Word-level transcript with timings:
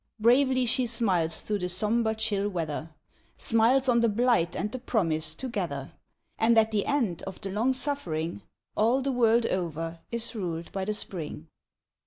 Bravely 0.19 0.65
she 0.65 0.87
smiles 0.87 1.41
through 1.41 1.59
the 1.59 1.69
somber 1.69 2.15
chill 2.15 2.49
weather, 2.49 2.89
Smiles 3.37 3.87
on 3.87 3.99
the 3.99 4.09
blight 4.09 4.55
and 4.55 4.71
the 4.71 4.79
promise 4.79 5.35
together; 5.35 5.91
And 6.39 6.57
at 6.57 6.71
the 6.71 6.87
end 6.87 7.21
of 7.27 7.39
the 7.41 7.51
long 7.51 7.73
suffering 7.73 8.41
All 8.75 9.03
the 9.03 9.11
world 9.11 9.45
over 9.45 9.99
is 10.09 10.33
ruled 10.33 10.71
by 10.71 10.85
the 10.85 10.95
Spring. 10.95 11.49